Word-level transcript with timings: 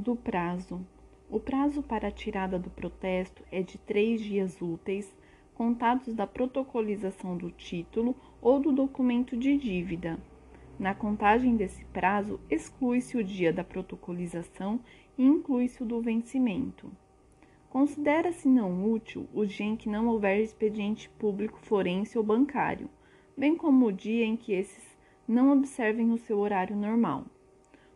do 0.00 0.16
prazo. 0.16 0.80
O 1.30 1.38
prazo 1.38 1.82
para 1.82 2.08
a 2.08 2.10
tirada 2.10 2.58
do 2.58 2.70
protesto 2.70 3.42
é 3.50 3.62
de 3.62 3.78
três 3.78 4.20
dias 4.20 4.60
úteis, 4.60 5.14
contados 5.54 6.14
da 6.14 6.26
protocolização 6.26 7.36
do 7.36 7.50
título 7.50 8.16
ou 8.40 8.58
do 8.58 8.72
documento 8.72 9.36
de 9.36 9.56
dívida. 9.56 10.18
Na 10.78 10.94
contagem 10.94 11.56
desse 11.56 11.84
prazo, 11.86 12.40
exclui-se 12.50 13.16
o 13.16 13.24
dia 13.24 13.52
da 13.52 13.62
protocolização 13.62 14.80
e 15.16 15.24
inclui-se 15.24 15.82
o 15.82 15.86
do 15.86 16.00
vencimento. 16.00 16.90
Considera-se 17.68 18.48
não 18.48 18.90
útil 18.90 19.28
o 19.32 19.44
dia 19.46 19.66
em 19.66 19.76
que 19.76 19.88
não 19.88 20.08
houver 20.08 20.40
expediente 20.40 21.08
público 21.18 21.58
forense 21.58 22.18
ou 22.18 22.24
bancário, 22.24 22.88
bem 23.36 23.56
como 23.56 23.86
o 23.86 23.92
dia 23.92 24.24
em 24.24 24.36
que 24.36 24.52
esses 24.52 24.96
não 25.28 25.52
observem 25.52 26.12
o 26.12 26.18
seu 26.18 26.38
horário 26.38 26.76
normal. 26.76 27.26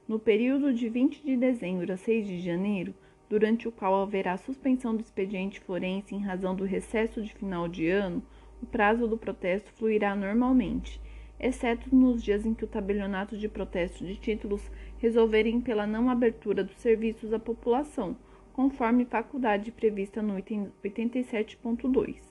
No 0.08 0.20
período 0.20 0.72
de 0.72 0.88
20 0.88 1.24
de 1.24 1.36
dezembro 1.36 1.92
a 1.92 1.96
6 1.96 2.28
de 2.28 2.38
janeiro, 2.38 2.94
durante 3.28 3.66
o 3.66 3.72
qual 3.72 4.02
haverá 4.02 4.36
suspensão 4.36 4.94
do 4.94 5.00
expediente 5.00 5.58
forense 5.58 6.14
em 6.14 6.20
razão 6.20 6.54
do 6.54 6.64
recesso 6.64 7.20
de 7.20 7.34
final 7.34 7.66
de 7.66 7.88
ano, 7.88 8.22
o 8.62 8.66
prazo 8.66 9.08
do 9.08 9.18
protesto 9.18 9.72
fluirá 9.72 10.14
normalmente, 10.14 11.00
exceto 11.40 11.92
nos 11.92 12.22
dias 12.22 12.46
em 12.46 12.54
que 12.54 12.62
o 12.62 12.68
tabelionato 12.68 13.36
de 13.36 13.48
protesto 13.48 14.06
de 14.06 14.14
títulos 14.14 14.70
resolverem 14.98 15.60
pela 15.60 15.88
não 15.88 16.08
abertura 16.08 16.62
dos 16.62 16.76
serviços 16.76 17.32
à 17.32 17.38
população, 17.40 18.16
conforme 18.52 19.04
faculdade 19.04 19.72
prevista 19.72 20.22
no 20.22 20.38
item 20.38 20.72
87.2. 20.84 22.22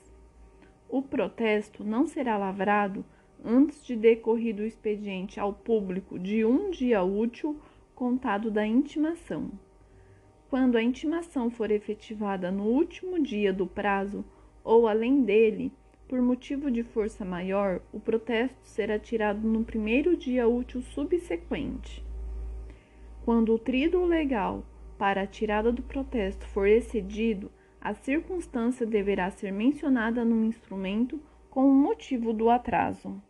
O 0.88 1.02
protesto 1.02 1.84
não 1.84 2.06
será 2.06 2.38
lavrado 2.38 3.04
antes 3.44 3.84
de 3.84 3.94
decorrido 3.94 4.62
o 4.62 4.66
expediente 4.66 5.38
ao 5.38 5.52
público 5.52 6.18
de 6.18 6.44
um 6.44 6.70
dia 6.70 7.02
útil 7.02 7.60
contado 7.94 8.50
da 8.50 8.66
intimação. 8.66 9.50
Quando 10.48 10.76
a 10.76 10.82
intimação 10.82 11.50
for 11.50 11.70
efetivada 11.70 12.50
no 12.50 12.64
último 12.64 13.20
dia 13.20 13.52
do 13.52 13.66
prazo 13.66 14.24
ou 14.62 14.86
além 14.86 15.22
dele, 15.22 15.72
por 16.08 16.20
motivo 16.22 16.70
de 16.70 16.84
força 16.84 17.24
maior, 17.24 17.80
o 17.92 17.98
protesto 17.98 18.58
será 18.62 18.98
tirado 18.98 19.46
no 19.46 19.64
primeiro 19.64 20.16
dia 20.16 20.46
útil 20.46 20.80
subsequente. 20.82 22.04
Quando 23.24 23.52
o 23.52 23.58
tríduo 23.58 24.04
legal 24.04 24.64
para 24.96 25.22
a 25.22 25.26
tirada 25.26 25.72
do 25.72 25.82
protesto 25.82 26.46
for 26.46 26.66
excedido, 26.68 27.50
a 27.80 27.92
circunstância 27.94 28.86
deverá 28.86 29.30
ser 29.30 29.52
mencionada 29.52 30.24
no 30.24 30.44
instrumento 30.44 31.20
com 31.50 31.68
o 31.68 31.74
motivo 31.74 32.32
do 32.32 32.50
atraso. 32.50 33.20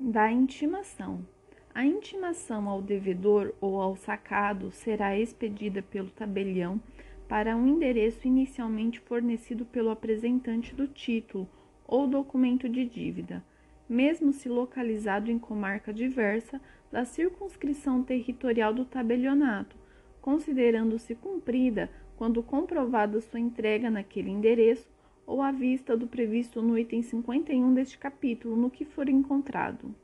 Da 0.00 0.30
intimação. 0.30 1.26
A 1.74 1.84
intimação 1.84 2.68
ao 2.68 2.80
devedor 2.80 3.52
ou 3.60 3.80
ao 3.80 3.96
sacado 3.96 4.70
será 4.70 5.18
expedida 5.18 5.82
pelo 5.82 6.08
tabelião 6.08 6.80
para 7.28 7.56
um 7.56 7.66
endereço 7.66 8.24
inicialmente 8.24 9.00
fornecido 9.00 9.64
pelo 9.64 9.90
apresentante 9.90 10.72
do 10.72 10.86
título 10.86 11.48
ou 11.84 12.06
documento 12.06 12.68
de 12.68 12.84
dívida, 12.84 13.44
mesmo 13.88 14.32
se 14.32 14.48
localizado 14.48 15.32
em 15.32 15.38
comarca 15.38 15.92
diversa 15.92 16.60
da 16.92 17.04
circunscrição 17.04 18.00
territorial 18.00 18.72
do 18.72 18.84
tabelionato, 18.84 19.74
considerando-se 20.22 21.16
cumprida 21.16 21.90
quando 22.16 22.40
comprovada 22.40 23.20
sua 23.20 23.40
entrega 23.40 23.90
naquele 23.90 24.30
endereço 24.30 24.88
ou 25.28 25.42
à 25.42 25.52
vista 25.52 25.94
do 25.94 26.06
previsto 26.06 26.62
no 26.62 26.78
item 26.78 27.02
51 27.02 27.74
deste 27.74 27.98
capítulo, 27.98 28.56
no 28.56 28.70
que 28.70 28.86
for 28.86 29.10
encontrado. 29.10 29.94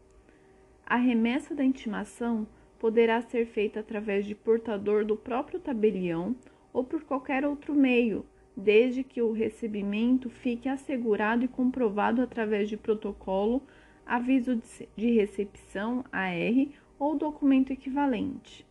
A 0.85 0.97
remessa 0.97 1.55
da 1.55 1.65
intimação 1.65 2.47
poderá 2.79 3.23
ser 3.23 3.47
feita 3.47 3.81
através 3.81 4.27
de 4.27 4.35
portador 4.35 5.03
do 5.03 5.17
próprio 5.17 5.59
tabelião 5.59 6.37
ou 6.75 6.85
por 6.85 7.03
qualquer 7.05 7.47
outro 7.47 7.75
meio, 7.75 8.27
desde 8.55 9.03
que 9.03 9.23
o 9.23 9.33
recebimento 9.33 10.29
fique 10.29 10.69
assegurado 10.69 11.43
e 11.43 11.49
comprovado 11.49 12.21
através 12.21 12.69
de 12.69 12.77
protocolo, 12.77 13.63
aviso 14.05 14.61
de 14.95 15.11
recepção 15.11 16.05
AR 16.13 16.69
ou 16.99 17.17
documento 17.17 17.73
equivalente. 17.73 18.67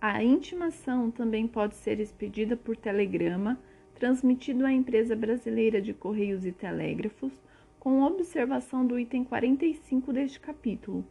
A 0.00 0.24
intimação 0.24 1.10
também 1.10 1.46
pode 1.46 1.74
ser 1.74 2.00
expedida 2.00 2.56
por 2.56 2.74
telegrama, 2.74 3.60
transmitido 3.98 4.64
à 4.64 4.72
empresa 4.72 5.16
brasileira 5.16 5.82
de 5.82 5.92
Correios 5.92 6.46
e 6.46 6.52
Telégrafos, 6.52 7.32
com 7.80 8.02
observação 8.02 8.86
do 8.86 8.98
item 8.98 9.24
45 9.24 10.12
deste 10.12 10.38
capítulo, 10.38 11.04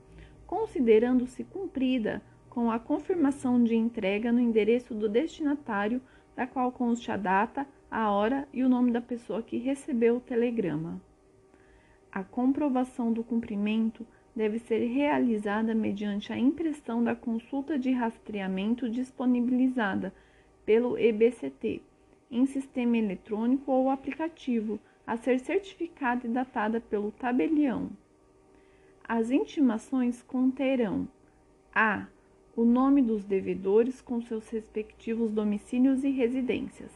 considerando-se 0.45 1.43
cumprida 1.43 2.21
com 2.49 2.71
a 2.71 2.79
confirmação 2.79 3.61
de 3.61 3.75
entrega 3.75 4.31
no 4.31 4.39
endereço 4.39 4.93
do 4.93 5.09
destinatário, 5.09 6.01
da 6.35 6.47
qual 6.47 6.71
conste 6.71 7.11
a 7.11 7.17
data, 7.17 7.67
a 7.91 8.09
hora 8.09 8.47
e 8.53 8.63
o 8.63 8.69
nome 8.69 8.91
da 8.91 9.01
pessoa 9.01 9.43
que 9.43 9.57
recebeu 9.57 10.17
o 10.17 10.21
telegrama. 10.21 11.01
A 12.11 12.23
comprovação 12.23 13.11
do 13.11 13.23
cumprimento 13.23 14.07
deve 14.35 14.59
ser 14.59 14.85
realizada 14.87 15.75
mediante 15.75 16.31
a 16.31 16.37
impressão 16.37 17.03
da 17.03 17.15
consulta 17.15 17.77
de 17.77 17.91
rastreamento 17.91 18.89
disponibilizada 18.89 20.13
pelo 20.65 20.97
EBCT 20.97 21.81
em 22.29 22.45
sistema 22.45 22.97
eletrônico 22.97 23.71
ou 23.71 23.89
aplicativo, 23.89 24.79
a 25.05 25.15
ser 25.15 25.39
certificada 25.39 26.27
e 26.27 26.29
datada 26.29 26.81
pelo 26.81 27.11
tabelião. 27.11 27.89
As 29.03 29.31
intimações 29.31 30.21
conterão 30.21 31.07
a. 31.73 32.07
o 32.55 32.66
nome 32.66 33.01
dos 33.01 33.23
devedores 33.23 34.01
com 34.01 34.21
seus 34.21 34.49
respectivos 34.49 35.31
domicílios 35.31 36.03
e 36.03 36.09
residências. 36.09 36.91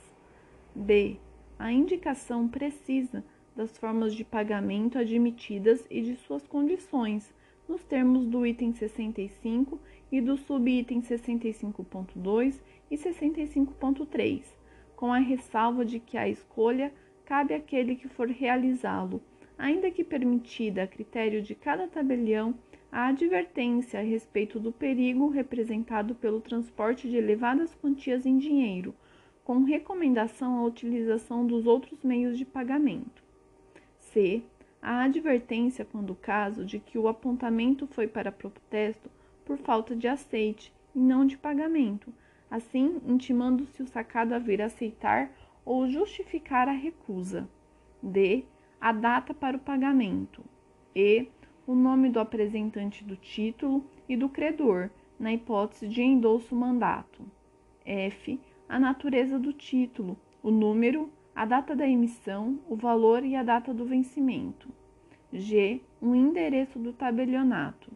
b. 0.75 1.18
a 1.58 1.72
indicação 1.72 2.47
precisa 2.47 3.24
das 3.56 3.78
formas 3.78 4.14
de 4.14 4.24
pagamento 4.24 4.97
admitidas 4.97 5.86
e 5.90 6.02
de 6.02 6.16
suas 6.16 6.46
condições, 6.47 7.34
nos 7.68 7.84
termos 7.84 8.25
do 8.25 8.46
item 8.46 8.74
65 8.74 9.80
e 10.12 10.20
do 10.20 10.36
subitem 10.36 11.02
65.2 11.02 12.59
e 12.90 12.97
65.3, 12.97 14.44
com 15.02 15.12
a 15.12 15.18
ressalva 15.18 15.84
de 15.84 16.00
que 16.00 16.16
a 16.16 16.30
escolha 16.30 16.94
cabe 17.26 17.56
àquele 17.56 17.96
que 17.96 18.08
for 18.08 18.28
realizá-lo, 18.30 19.20
ainda 19.58 19.90
que 19.90 20.04
permitida 20.04 20.84
a 20.84 20.88
critério 20.88 21.42
de 21.42 21.56
cada 21.56 21.88
tabelião 21.88 22.54
a 22.92 23.08
advertência 23.08 24.00
a 24.00 24.04
respeito 24.04 24.60
do 24.60 24.72
perigo 24.72 25.28
representado 25.28 26.14
pelo 26.14 26.40
transporte 26.40 27.10
de 27.10 27.18
elevadas 27.18 27.74
quantias 27.74 28.28
em 28.28 28.38
dinheiro, 28.38 28.94
com 29.44 29.64
recomendação 29.64 30.60
à 30.60 30.64
utilização 30.66 31.48
dos 31.48 31.66
outros 31.66 32.04
meios 32.04 32.38
de 32.38 32.46
pagamento. 32.46 33.24
C. 33.98 34.44
A 34.80 35.06
advertência 35.06 35.84
quando 35.84 36.12
o 36.12 36.16
caso 36.16 36.64
de 36.64 36.78
que 36.78 37.00
o 37.00 37.08
apontamento 37.08 37.88
foi 37.88 38.08
para 38.08 38.32
protesto 38.32 39.10
por 39.46 39.58
falta 39.58 39.96
de 39.96 40.08
aceite 40.08 40.72
e 40.94 41.00
não 41.00 41.26
de 41.26 41.40
pagamento, 41.40 42.14
assim 42.52 43.02
intimando-se 43.08 43.82
o 43.82 43.88
sacado 43.88 44.36
a 44.36 44.40
vir 44.40 44.62
aceitar 44.62 45.32
ou 45.64 45.88
justificar 45.88 46.68
a 46.68 46.74
recusa. 46.74 47.48
D. 48.04 48.44
A 48.80 48.92
data 48.92 49.34
para 49.34 49.56
o 49.56 49.60
pagamento. 49.60 50.44
E. 50.94 51.28
O 51.66 51.74
nome 51.74 52.10
do 52.10 52.20
apresentante 52.20 53.04
do 53.04 53.16
título 53.16 53.86
e 54.10 54.18
do 54.18 54.28
credor, 54.28 54.90
na 55.18 55.32
hipótese 55.32 55.88
de 55.88 56.02
endolso 56.02 56.54
mandato. 56.54 57.24
F. 57.86 58.40
A 58.68 58.80
natureza 58.80 59.40
do 59.40 59.54
título, 59.54 60.18
o 60.44 60.52
número, 60.52 61.10
a 61.36 61.46
data 61.46 61.76
da 61.76 61.88
emissão, 61.88 62.60
o 62.68 62.76
valor 62.76 63.24
e 63.24 63.36
a 63.36 63.44
data 63.44 63.74
do 63.74 63.86
vencimento. 63.86 64.68
G. 65.32 65.82
O 66.02 66.14
endereço 66.14 66.78
do 66.78 66.92
tabelionato. 66.92 67.92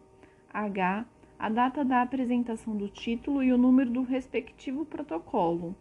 H. 0.54 1.06
A 1.38 1.50
data 1.50 1.84
da 1.84 2.02
apresentação 2.02 2.78
do 2.78 2.88
título 2.88 3.44
e 3.44 3.52
o 3.52 3.58
número 3.58 3.90
do 3.90 4.04
respectivo 4.04 4.86
protocolo. 4.86 5.76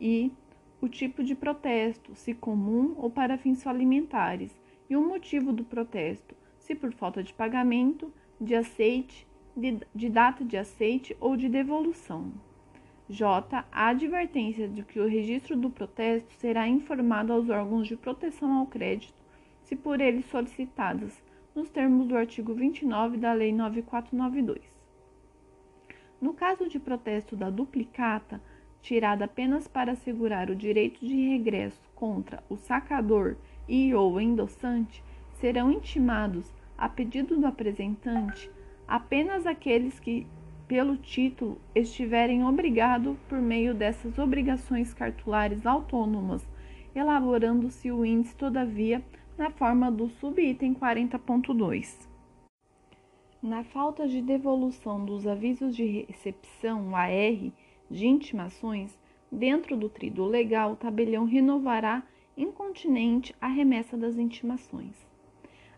I. 0.00 0.32
O 0.80 0.88
tipo 0.88 1.22
de 1.22 1.34
protesto, 1.34 2.14
se 2.14 2.34
comum 2.34 2.94
ou 2.96 3.10
para 3.10 3.38
fins 3.38 3.62
falimentares, 3.62 4.60
e 4.88 4.96
o 4.96 5.06
motivo 5.06 5.52
do 5.52 5.64
protesto, 5.64 6.34
se 6.58 6.74
por 6.74 6.92
falta 6.92 7.22
de 7.22 7.32
pagamento, 7.32 8.12
de 8.40 8.54
aceite, 8.54 9.26
de, 9.56 9.78
de 9.94 10.08
data 10.08 10.44
de 10.44 10.56
aceite 10.56 11.16
ou 11.20 11.36
de 11.36 11.48
devolução. 11.48 12.32
J. 13.08 13.64
A 13.70 13.88
advertência 13.88 14.68
de 14.68 14.82
que 14.82 15.00
o 15.00 15.06
registro 15.06 15.56
do 15.56 15.68
protesto 15.68 16.32
será 16.34 16.66
informado 16.66 17.32
aos 17.32 17.50
órgãos 17.50 17.86
de 17.86 17.96
proteção 17.96 18.52
ao 18.52 18.66
crédito, 18.66 19.14
se 19.64 19.76
por 19.76 20.00
eles 20.00 20.24
solicitadas, 20.26 21.22
nos 21.54 21.68
termos 21.70 22.06
do 22.06 22.16
artigo 22.16 22.54
29 22.54 23.18
da 23.18 23.32
Lei 23.32 23.52
9492. 23.52 24.71
No 26.22 26.32
caso 26.32 26.68
de 26.68 26.78
protesto 26.78 27.34
da 27.34 27.50
duplicata, 27.50 28.40
tirada 28.80 29.24
apenas 29.24 29.66
para 29.66 29.90
assegurar 29.90 30.50
o 30.50 30.54
direito 30.54 31.04
de 31.04 31.30
regresso 31.30 31.82
contra 31.96 32.44
o 32.48 32.56
sacador 32.56 33.34
e 33.68 33.92
ou 33.92 34.20
endossante, 34.20 35.02
serão 35.40 35.72
intimados, 35.72 36.54
a 36.78 36.88
pedido 36.88 37.36
do 37.36 37.44
apresentante, 37.44 38.48
apenas 38.86 39.46
aqueles 39.46 39.98
que 39.98 40.24
pelo 40.68 40.96
título 40.96 41.60
estiverem 41.74 42.44
obrigado 42.44 43.18
por 43.28 43.40
meio 43.40 43.74
dessas 43.74 44.16
obrigações 44.16 44.94
cartulares 44.94 45.66
autônomas, 45.66 46.48
elaborando-se 46.94 47.90
o 47.90 48.04
índice, 48.04 48.36
todavia, 48.36 49.02
na 49.36 49.50
forma 49.50 49.90
do 49.90 50.08
subitem 50.08 50.72
40.2. 50.72 52.11
Na 53.42 53.64
falta 53.64 54.06
de 54.06 54.22
devolução 54.22 55.04
dos 55.04 55.26
avisos 55.26 55.74
de 55.74 55.84
recepção 55.84 56.94
AR 56.94 57.50
de 57.90 58.06
intimações, 58.06 58.96
dentro 59.32 59.76
do 59.76 59.88
trido 59.88 60.24
legal, 60.24 60.74
o 60.74 60.76
tabelião 60.76 61.24
renovará 61.24 62.04
incontinente 62.36 63.34
a 63.40 63.48
remessa 63.48 63.96
das 63.96 64.16
intimações. 64.16 64.94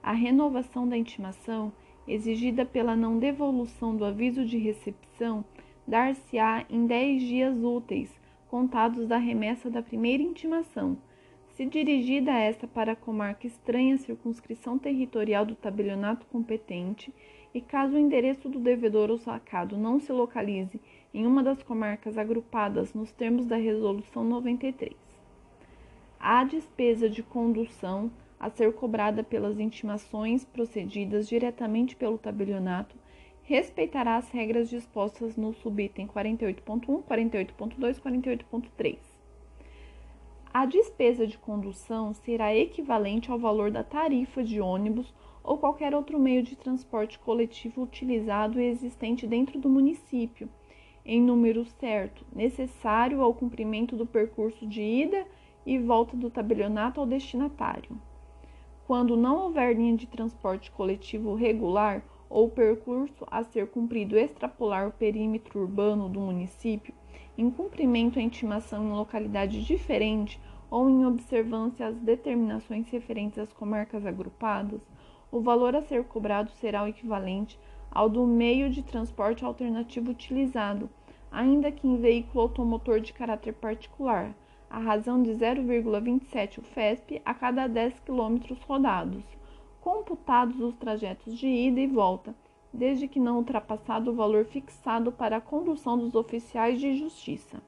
A 0.02 0.12
renovação 0.12 0.86
da 0.86 0.94
intimação, 0.94 1.72
exigida 2.06 2.66
pela 2.66 2.94
não 2.94 3.18
devolução 3.18 3.96
do 3.96 4.04
aviso 4.04 4.44
de 4.44 4.58
recepção, 4.58 5.42
dar-se-á 5.88 6.66
em 6.68 6.86
10 6.86 7.22
dias 7.22 7.62
úteis, 7.62 8.20
contados 8.46 9.06
da 9.06 9.16
remessa 9.16 9.70
da 9.70 9.80
primeira 9.80 10.22
intimação. 10.22 10.98
Se 11.54 11.64
dirigida 11.64 12.32
esta 12.32 12.66
para 12.66 12.92
a 12.92 12.96
comarca 12.96 13.46
estranha 13.46 13.96
circunscrição 13.96 14.76
territorial 14.76 15.46
do 15.46 15.54
tabelionato 15.54 16.26
competente, 16.26 17.14
e 17.54 17.60
caso 17.60 17.94
o 17.94 17.98
endereço 17.98 18.48
do 18.48 18.58
devedor 18.58 19.10
ou 19.10 19.16
sacado 19.16 19.78
não 19.78 20.00
se 20.00 20.12
localize 20.12 20.80
em 21.14 21.24
uma 21.24 21.40
das 21.40 21.62
comarcas 21.62 22.18
agrupadas 22.18 22.92
nos 22.92 23.12
termos 23.12 23.46
da 23.46 23.56
Resolução 23.56 24.24
93. 24.24 24.92
A 26.18 26.42
despesa 26.42 27.08
de 27.08 27.22
condução 27.22 28.10
a 28.40 28.50
ser 28.50 28.72
cobrada 28.72 29.22
pelas 29.22 29.60
intimações 29.60 30.44
procedidas 30.44 31.28
diretamente 31.28 31.94
pelo 31.94 32.18
tabelionato 32.18 32.96
respeitará 33.44 34.16
as 34.16 34.30
regras 34.30 34.68
dispostas 34.68 35.36
no 35.36 35.54
subitem 35.54 36.08
48.1, 36.08 37.04
48.2 37.04 37.96
e 37.96 38.00
48.3. 38.00 38.98
A 40.52 40.66
despesa 40.66 41.26
de 41.26 41.36
condução 41.38 42.14
será 42.14 42.54
equivalente 42.54 43.30
ao 43.30 43.38
valor 43.38 43.70
da 43.70 43.84
tarifa 43.84 44.42
de 44.42 44.60
ônibus 44.60 45.12
ou 45.44 45.58
qualquer 45.58 45.94
outro 45.94 46.18
meio 46.18 46.42
de 46.42 46.56
transporte 46.56 47.18
coletivo 47.18 47.82
utilizado 47.82 48.58
e 48.58 48.64
existente 48.64 49.26
dentro 49.26 49.60
do 49.60 49.68
município, 49.68 50.48
em 51.04 51.20
número 51.20 51.66
certo, 51.66 52.24
necessário 52.34 53.20
ao 53.20 53.34
cumprimento 53.34 53.94
do 53.94 54.06
percurso 54.06 54.66
de 54.66 54.80
ida 54.80 55.26
e 55.66 55.78
volta 55.78 56.16
do 56.16 56.30
tabelionato 56.30 56.98
ao 56.98 57.06
destinatário. 57.06 58.00
Quando 58.86 59.16
não 59.16 59.36
houver 59.44 59.76
linha 59.76 59.96
de 59.96 60.06
transporte 60.06 60.70
coletivo 60.70 61.34
regular 61.34 62.02
ou 62.28 62.48
percurso 62.48 63.26
a 63.30 63.44
ser 63.44 63.66
cumprido 63.68 64.16
extrapolar 64.16 64.88
o 64.88 64.92
perímetro 64.92 65.60
urbano 65.60 66.08
do 66.08 66.20
município, 66.20 66.94
em 67.36 67.50
cumprimento 67.50 68.18
à 68.18 68.22
intimação 68.22 68.84
em 68.84 68.92
localidade 68.92 69.62
diferente 69.62 70.40
ou 70.70 70.88
em 70.88 71.04
observância 71.04 71.86
às 71.86 71.96
determinações 71.96 72.88
referentes 72.90 73.38
às 73.38 73.52
comarcas 73.52 74.06
agrupadas, 74.06 74.80
o 75.34 75.40
valor 75.40 75.74
a 75.74 75.82
ser 75.82 76.04
cobrado 76.04 76.48
será 76.52 76.84
o 76.84 76.86
equivalente 76.86 77.58
ao 77.90 78.08
do 78.08 78.24
meio 78.24 78.70
de 78.70 78.84
transporte 78.84 79.44
alternativo 79.44 80.12
utilizado, 80.12 80.88
ainda 81.28 81.72
que 81.72 81.88
em 81.88 81.96
veículo 81.96 82.42
automotor 82.42 83.00
de 83.00 83.12
caráter 83.12 83.52
particular, 83.54 84.32
a 84.70 84.78
razão 84.78 85.20
de 85.20 85.32
0,27 85.32 86.58
UFESP 86.58 87.20
a 87.24 87.34
cada 87.34 87.66
10 87.66 87.98
km 87.98 88.38
rodados, 88.64 89.24
computados 89.80 90.60
os 90.60 90.76
trajetos 90.76 91.36
de 91.36 91.48
ida 91.48 91.80
e 91.80 91.88
volta, 91.88 92.32
desde 92.72 93.08
que 93.08 93.18
não 93.18 93.38
ultrapassado 93.38 94.12
o 94.12 94.14
valor 94.14 94.44
fixado 94.44 95.10
para 95.10 95.38
a 95.38 95.40
condução 95.40 95.98
dos 95.98 96.14
oficiais 96.14 96.78
de 96.78 96.94
justiça. 96.94 97.60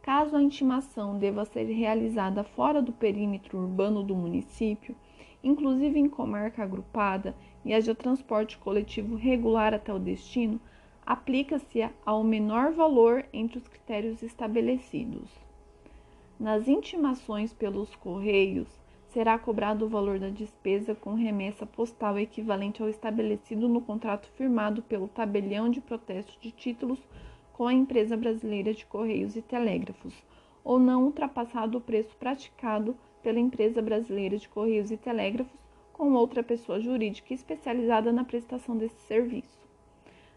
Caso 0.00 0.36
a 0.36 0.42
intimação 0.42 1.18
deva 1.18 1.44
ser 1.44 1.64
realizada 1.64 2.42
fora 2.42 2.80
do 2.80 2.92
perímetro 2.92 3.58
urbano 3.58 4.02
do 4.02 4.14
município, 4.14 4.96
inclusive 5.44 5.98
em 6.00 6.08
comarca 6.08 6.62
agrupada, 6.62 7.36
e 7.64 7.72
haja 7.72 7.94
transporte 7.94 8.58
coletivo 8.58 9.14
regular 9.14 9.74
até 9.74 9.92
o 9.92 9.98
destino, 9.98 10.58
aplica-se 11.04 11.88
ao 12.04 12.24
menor 12.24 12.72
valor 12.72 13.24
entre 13.32 13.58
os 13.58 13.68
critérios 13.68 14.22
estabelecidos. 14.22 15.30
Nas 16.40 16.66
intimações 16.66 17.52
pelos 17.52 17.94
correios, 17.94 18.68
será 19.08 19.38
cobrado 19.38 19.84
o 19.84 19.88
valor 19.88 20.18
da 20.18 20.28
despesa 20.28 20.94
com 20.94 21.14
remessa 21.14 21.64
postal 21.64 22.18
equivalente 22.18 22.82
ao 22.82 22.88
estabelecido 22.88 23.68
no 23.68 23.80
contrato 23.80 24.28
firmado 24.30 24.82
pelo 24.82 25.06
tabelião 25.06 25.68
de 25.70 25.80
protesto 25.80 26.36
de 26.40 26.50
títulos 26.50 26.98
com 27.52 27.68
a 27.68 27.72
empresa 27.72 28.16
brasileira 28.16 28.74
de 28.74 28.84
Correios 28.84 29.36
e 29.36 29.42
Telégrafos, 29.42 30.12
ou 30.64 30.80
não 30.80 31.04
ultrapassado 31.04 31.78
o 31.78 31.80
preço 31.80 32.16
praticado 32.16 32.96
pela 33.24 33.40
empresa 33.40 33.80
brasileira 33.80 34.36
de 34.36 34.48
Correios 34.48 34.90
e 34.90 34.96
Telégrafos 34.98 35.58
com 35.94 36.12
outra 36.12 36.42
pessoa 36.42 36.78
jurídica 36.78 37.32
especializada 37.32 38.12
na 38.12 38.22
prestação 38.22 38.76
desse 38.76 39.00
serviço. 39.06 39.64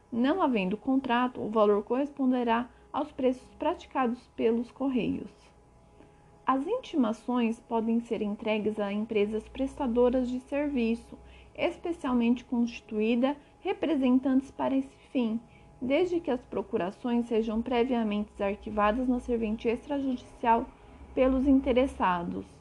Não 0.09 0.41
havendo 0.41 0.77
contrato, 0.77 1.41
o 1.41 1.49
valor 1.49 1.83
corresponderá 1.83 2.69
aos 2.93 3.11
preços 3.11 3.53
praticados 3.55 4.25
pelos 4.37 4.71
Correios. 4.71 5.29
As 6.45 6.65
intimações 6.65 7.59
podem 7.59 7.99
ser 7.99 8.21
entregues 8.21 8.79
a 8.79 8.93
empresas 8.93 9.45
prestadoras 9.49 10.29
de 10.29 10.39
serviço, 10.39 11.17
especialmente 11.53 12.45
constituída 12.45 13.35
representantes 13.59 14.49
para 14.49 14.77
esse 14.77 14.97
fim, 15.11 15.41
desde 15.81 16.21
que 16.21 16.31
as 16.31 16.41
procurações 16.45 17.27
sejam 17.27 17.61
previamente 17.61 18.41
arquivadas 18.41 19.09
na 19.09 19.19
serventia 19.19 19.73
extrajudicial 19.73 20.65
pelos 21.13 21.45
interessados. 21.45 22.56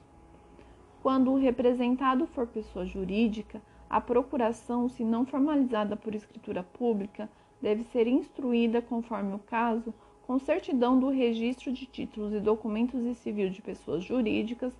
Quando 1.06 1.30
o 1.30 1.36
representado 1.36 2.26
for 2.26 2.48
pessoa 2.48 2.84
jurídica, 2.84 3.62
a 3.88 4.00
procuração, 4.00 4.88
se 4.88 5.04
não 5.04 5.24
formalizada 5.24 5.94
por 5.94 6.16
escritura 6.16 6.64
pública, 6.64 7.30
deve 7.62 7.84
ser 7.84 8.08
instruída, 8.08 8.82
conforme 8.82 9.32
o 9.32 9.38
caso, 9.38 9.94
com 10.26 10.36
certidão 10.40 10.98
do 10.98 11.08
registro 11.08 11.72
de 11.72 11.86
títulos 11.86 12.34
e 12.34 12.40
documentos 12.40 13.04
e 13.04 13.14
civil 13.14 13.48
de 13.50 13.62
pessoas 13.62 14.02
jurídicas, 14.02 14.72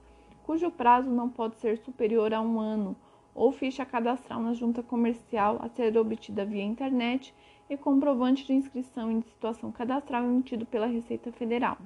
cujo 0.43 0.69
prazo 0.69 1.09
não 1.09 1.29
pode 1.29 1.55
ser 1.59 1.79
superior 1.79 2.35
a 2.35 2.41
um 2.41 2.59
ano, 2.59 2.97
ou 3.33 3.53
ficha 3.53 3.87
cadastral 3.87 4.41
na 4.41 4.53
junta 4.53 4.83
comercial 4.83 5.61
a 5.61 5.69
ser 5.69 5.97
obtida 5.97 6.45
via 6.45 6.65
internet 6.65 7.33
e 7.71 7.77
comprovante 7.77 8.45
de 8.45 8.53
inscrição 8.53 9.13
em 9.13 9.23
situação 9.23 9.71
cadastral 9.71 10.25
emitido 10.25 10.67
pela 10.67 10.87
Receita 10.87 11.31
Federal. 11.31 11.79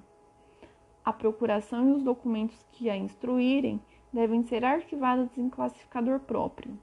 A 1.04 1.12
procuração 1.12 1.90
e 1.90 1.92
os 1.92 2.02
documentos 2.02 2.56
que 2.72 2.88
a 2.88 2.96
instruírem 2.96 3.78
devem 4.12 4.42
ser 4.42 4.64
arquivadas 4.64 5.36
em 5.38 5.48
classificador 5.48 6.20
próprio. 6.20 6.76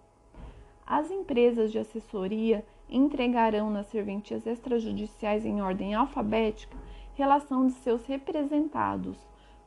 As 0.86 1.12
empresas 1.12 1.72
de 1.72 1.80
assessoria 1.80 2.66
entregarão 2.90 3.70
nas 3.70 3.88
serventias 3.88 4.46
extrajudiciais 4.48 5.46
em 5.46 5.62
ordem 5.62 5.94
alfabética 5.94 6.78
relação 7.16 7.68
de 7.68 7.74
seus 7.74 8.06
representados, 8.06 9.18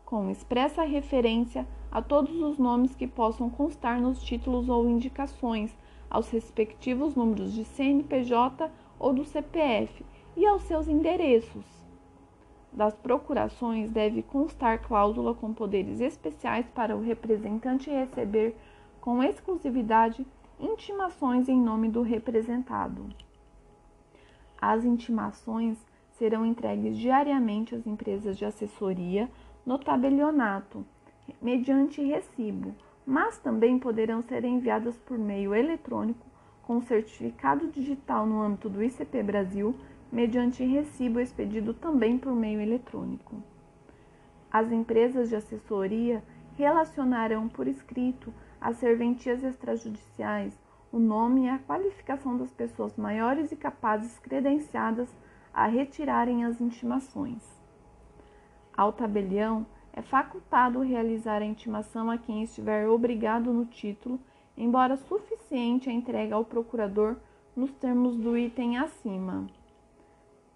com 0.05 0.31
expressa 0.31 0.83
referência 0.83 1.67
a 1.91 2.01
todos 2.01 2.41
os 2.41 2.59
nomes 2.59 2.95
que 2.95 3.07
possam 3.07 3.51
constar 3.51 4.01
nos 4.01 4.23
títulos 4.23 4.69
ou 4.69 4.89
indicações, 4.89 5.77
aos 6.09 6.29
respectivos 6.31 7.15
números 7.15 7.53
de 7.53 7.65
CNPJ 7.65 8.71
ou 8.99 9.13
do 9.13 9.25
CPF 9.25 10.05
e 10.37 10.47
aos 10.47 10.63
seus 10.63 10.89
endereços 10.89 11.80
das 12.73 12.95
procurações 12.95 13.91
deve 13.91 14.23
constar 14.23 14.81
cláusula 14.81 15.35
com 15.35 15.53
poderes 15.53 16.01
especiais 16.01 16.67
para 16.75 16.97
o 16.97 17.03
representante 17.03 17.91
receber 17.91 18.57
com 19.01 19.23
exclusividade 19.23 20.27
intimações 20.59 21.49
em 21.49 21.61
nome 21.61 21.89
do 21.89 22.03
representado. 22.03 23.07
As 24.61 24.85
intimações 24.85 25.79
serão 26.13 26.45
entregues 26.45 26.99
diariamente 26.99 27.75
às 27.75 27.87
empresas 27.87 28.37
de 28.37 28.45
assessoria 28.45 29.29
no 29.65 29.79
tabelionato, 29.79 30.85
mediante 31.41 32.03
recibo, 32.03 32.75
mas 33.07 33.39
também 33.39 33.79
poderão 33.79 34.21
ser 34.21 34.45
enviadas 34.45 34.97
por 34.99 35.19
meio 35.19 35.55
eletrônico 35.55 36.27
com 36.63 36.81
certificado 36.83 37.69
digital 37.69 38.27
no 38.27 38.41
âmbito 38.43 38.69
do 38.69 38.83
ICP 38.83 39.23
Brasil 39.23 39.75
mediante 40.13 40.65
recibo 40.65 41.21
expedido 41.21 41.73
também 41.75 42.19
por 42.19 42.35
meio 42.35 42.61
eletrônico. 42.61 43.37
As 44.51 44.71
empresas 44.73 45.29
de 45.29 45.37
assessoria 45.37 46.23
relacionarão 46.57 47.49
por 47.49 47.69
escrito 47.69 48.33
às 48.61 48.77
serventias 48.77 49.43
extrajudiciais 49.43 50.59
o 50.93 50.99
nome 50.99 51.45
e 51.45 51.49
a 51.49 51.59
qualificação 51.59 52.37
das 52.37 52.51
pessoas 52.51 52.97
maiores 52.97 53.53
e 53.53 53.57
capazes 53.57 54.19
credenciadas 54.19 55.09
a 55.55 55.67
retirarem 55.67 56.45
as 56.45 56.61
intimações. 56.61 57.43
Ao 58.77 58.93
tabelião 58.93 59.65
é 59.93 60.03
facultado 60.03 60.81
realizar 60.81 61.43
a 61.43 61.45
intimação 61.45 62.11
a 62.11 62.19
quem 62.19 62.43
estiver 62.43 62.89
obrigado 62.89 63.53
no 63.53 63.67
título, 63.67 64.19
embora 64.57 64.97
suficiente 64.97 65.89
a 65.89 65.93
entrega 65.93 66.35
ao 66.35 66.45
procurador 66.45 67.17
nos 67.55 67.71
termos 67.73 68.17
do 68.17 68.37
item 68.37 68.79
acima. 68.79 69.47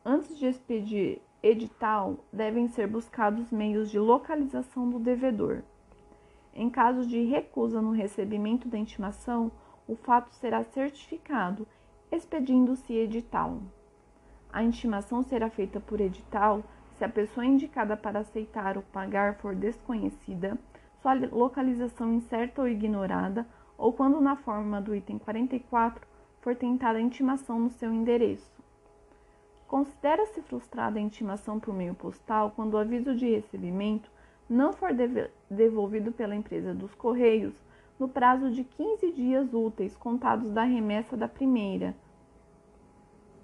Antes 0.07 0.37
de 0.37 0.47
expedir 0.47 1.23
edital, 1.43 2.19
devem 2.31 2.69
ser 2.69 2.87
buscados 2.87 3.51
meios 3.51 3.91
de 3.91 3.99
localização 3.99 4.91
do 4.91 4.99
devedor. 4.99 5.63
Em 6.53 6.69
caso 6.69 7.07
de 7.07 7.25
recusa 7.25 7.81
no 7.81 7.91
recebimento 7.91 8.69
da 8.69 8.77
intimação, 8.77 9.51
o 9.89 9.97
fato 9.97 10.31
será 10.35 10.63
certificado, 10.63 11.67
expedindo-se 12.13 12.93
edital. 12.93 13.63
A 14.53 14.63
intimação 14.63 15.23
será 15.23 15.49
feita 15.49 15.81
por 15.81 15.99
edital 16.03 16.63
se 16.99 17.05
a 17.05 17.09
pessoa 17.09 17.47
indicada 17.47 17.97
para 17.97 18.21
aceitar 18.21 18.77
ou 18.77 18.83
pagar 18.83 19.37
for 19.37 19.55
desconhecida, 19.55 20.59
sua 21.01 21.15
localização 21.15 22.13
incerta 22.13 22.61
ou 22.61 22.69
ignorada, 22.69 23.47
ou 23.79 23.91
quando 23.91 24.21
na 24.21 24.37
forma 24.37 24.83
do 24.83 24.95
item 24.95 25.17
44 25.17 26.07
for 26.43 26.55
tentada 26.55 26.99
a 26.99 27.03
intimação 27.03 27.59
no 27.59 27.71
seu 27.71 27.91
endereço. 27.91 28.64
Considera-se 29.75 30.41
frustrada 30.43 31.01
a 31.01 31.03
intimação 31.03 31.59
por 31.59 31.75
meio 31.75 31.97
postal 31.97 32.53
quando 32.55 32.75
o 32.75 32.79
aviso 32.79 33.13
de 33.13 33.29
recebimento 33.29 34.09
não 34.49 34.73
for 34.73 34.91
devolvido 35.51 36.13
pela 36.13 36.37
empresa 36.37 36.73
dos 36.73 36.95
Correios 36.95 37.61
no 37.99 38.09
prazo 38.09 38.53
de 38.53 38.63
15 38.63 39.11
dias 39.11 39.53
úteis 39.53 39.97
contados 39.97 40.49
da 40.53 40.63
remessa 40.63 41.17
da 41.17 41.27
primeira 41.27 41.93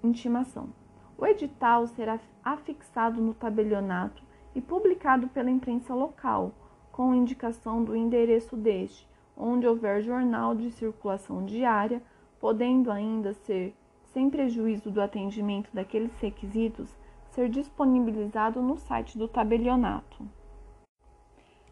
intimação. 0.01 0.69
O 1.17 1.25
edital 1.25 1.85
será 1.87 2.17
afixado 2.41 3.21
no 3.21 3.33
tabelionato 3.33 4.23
e 4.55 4.61
publicado 4.61 5.27
pela 5.27 5.51
imprensa 5.51 5.93
local, 5.93 6.53
com 6.93 7.13
indicação 7.13 7.83
do 7.83 7.93
endereço 7.93 8.55
deste, 8.55 9.05
onde 9.35 9.67
houver 9.67 10.01
jornal 10.01 10.55
de 10.55 10.71
circulação 10.71 11.43
diária, 11.43 12.01
podendo 12.39 12.89
ainda 12.89 13.33
ser, 13.33 13.75
sem 14.13 14.29
prejuízo 14.29 14.91
do 14.91 15.01
atendimento 15.01 15.69
daqueles 15.73 16.17
requisitos, 16.19 16.97
ser 17.29 17.49
disponibilizado 17.49 18.61
no 18.61 18.77
site 18.77 19.17
do 19.17 19.27
tabelionato. 19.27 20.27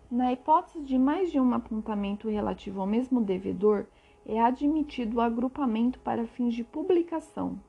Na 0.10 0.34
hipótese 0.34 0.81
de 0.81 0.98
mais 0.98 1.31
de 1.31 1.39
um 1.39 1.53
apontamento 1.53 2.29
relativo 2.29 2.81
ao 2.81 2.88
mesmo 2.88 3.22
devedor, 3.22 3.86
é 4.25 4.39
admitido 4.39 5.17
o 5.17 5.22
agrupamento 5.22 6.00
para 6.00 6.25
fins 6.27 6.53
de 6.53 6.63
publicação. 6.63 7.60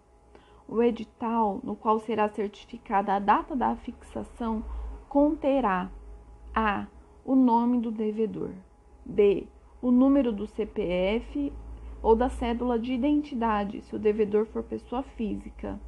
O 0.69 0.83
edital, 0.83 1.61
no 1.65 1.75
qual 1.75 1.99
será 1.99 2.29
certificada 2.29 3.15
a 3.15 3.19
data 3.19 3.57
da 3.57 3.75
fixação, 3.77 4.65
conterá 5.09 5.91
a. 6.55 6.87
o 7.25 7.35
nome 7.35 7.81
do 7.81 7.91
devedor, 7.91 8.53
b. 9.05 9.47
o 9.83 9.91
número 9.91 10.33
do 10.33 10.47
CPF 10.47 11.53
ou 12.03 12.17
da 12.17 12.29
cédula 12.29 12.79
de 12.79 12.93
identidade, 12.93 13.83
se 13.83 13.95
o 13.95 13.99
devedor 13.99 14.47
for 14.47 14.63
pessoa 14.63 15.03
física. 15.03 15.79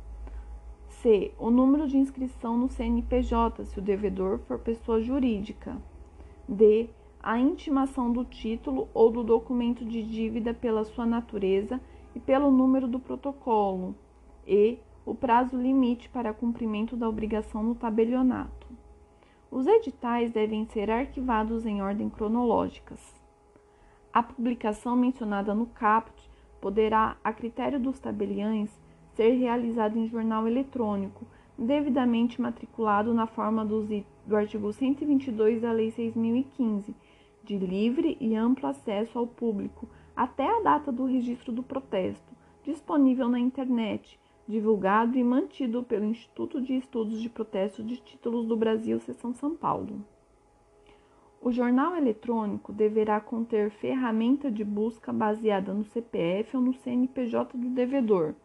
C. 0.88 1.32
O 1.38 1.50
número 1.50 1.88
de 1.88 1.96
inscrição 1.96 2.56
no 2.56 2.68
CNPJ, 2.68 3.64
se 3.64 3.78
o 3.78 3.82
devedor 3.82 4.38
for 4.40 4.58
pessoa 4.58 5.00
jurídica. 5.00 5.76
D. 6.48 6.90
A 7.22 7.38
intimação 7.38 8.12
do 8.12 8.24
título 8.24 8.88
ou 8.92 9.10
do 9.10 9.22
documento 9.22 9.84
de 9.84 10.02
dívida 10.02 10.52
pela 10.52 10.84
sua 10.84 11.06
natureza 11.06 11.80
e 12.14 12.20
pelo 12.20 12.50
número 12.50 12.86
do 12.86 13.00
protocolo. 13.00 13.94
E. 14.46 14.78
O 15.04 15.14
prazo 15.14 15.56
limite 15.56 16.08
para 16.08 16.32
cumprimento 16.32 16.96
da 16.96 17.08
obrigação 17.08 17.62
no 17.62 17.74
tabelionato. 17.74 18.68
Os 19.50 19.66
editais 19.66 20.30
devem 20.30 20.64
ser 20.66 20.90
arquivados 20.90 21.66
em 21.66 21.82
ordem 21.82 22.08
cronológicas. 22.08 23.21
A 24.12 24.22
publicação 24.22 24.94
mencionada 24.94 25.54
no 25.54 25.64
caput 25.66 26.30
poderá, 26.60 27.16
a 27.24 27.32
critério 27.32 27.80
dos 27.80 27.98
tabeliães, 27.98 28.70
ser 29.14 29.30
realizada 29.30 29.98
em 29.98 30.06
jornal 30.06 30.46
eletrônico, 30.46 31.26
devidamente 31.56 32.40
matriculado 32.40 33.14
na 33.14 33.26
forma 33.26 33.64
dos 33.64 33.88
do 34.26 34.36
artigo 34.36 34.70
122 34.70 35.62
da 35.62 35.72
Lei 35.72 35.90
6015, 35.90 36.94
de 37.42 37.56
livre 37.56 38.18
e 38.20 38.36
amplo 38.36 38.68
acesso 38.68 39.18
ao 39.18 39.26
público 39.26 39.88
até 40.14 40.46
a 40.46 40.60
data 40.60 40.92
do 40.92 41.06
registro 41.06 41.50
do 41.50 41.62
protesto, 41.62 42.32
disponível 42.62 43.28
na 43.28 43.38
internet, 43.38 44.20
divulgado 44.46 45.16
e 45.16 45.24
mantido 45.24 45.82
pelo 45.82 46.04
Instituto 46.04 46.60
de 46.60 46.76
Estudos 46.76 47.22
de 47.22 47.30
Protesto 47.30 47.82
de 47.82 47.96
Títulos 47.96 48.46
do 48.46 48.56
Brasil, 48.56 49.00
Seção 49.00 49.32
São 49.32 49.56
Paulo. 49.56 50.04
O 51.44 51.50
jornal 51.50 51.96
eletrônico 51.96 52.72
deverá 52.72 53.20
conter 53.20 53.68
ferramenta 53.68 54.48
de 54.48 54.62
busca 54.62 55.12
baseada 55.12 55.74
no 55.74 55.82
CPF 55.82 56.56
ou 56.56 56.62
no 56.62 56.72
CNPJ 56.72 57.58
do 57.58 57.68
devedor 57.68 58.36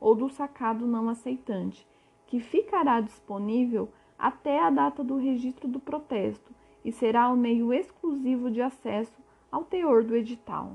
ou 0.00 0.14
do 0.14 0.30
sacado 0.30 0.86
não 0.86 1.10
aceitante, 1.10 1.86
que 2.26 2.40
ficará 2.40 3.02
disponível 3.02 3.90
até 4.18 4.58
a 4.58 4.70
data 4.70 5.04
do 5.04 5.18
registro 5.18 5.68
do 5.68 5.78
protesto 5.78 6.50
e 6.82 6.90
será 6.90 7.28
o 7.28 7.36
meio 7.36 7.74
exclusivo 7.74 8.50
de 8.50 8.62
acesso 8.62 9.20
ao 9.52 9.62
teor 9.62 10.02
do 10.02 10.16
edital. 10.16 10.72